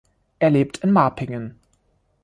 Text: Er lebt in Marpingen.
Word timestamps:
Er 0.39 0.49
lebt 0.49 0.79
in 0.79 0.93
Marpingen. 0.93 1.59